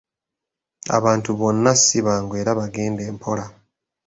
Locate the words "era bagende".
2.41-3.03